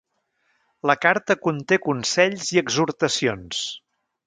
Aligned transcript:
La 0.91 0.95
carta 1.05 1.35
conté 1.49 1.79
consells 1.85 2.49
i 2.57 2.61
exhortacions. 2.65 3.63